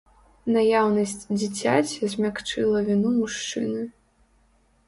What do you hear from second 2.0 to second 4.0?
змякчыла віну мужчыны.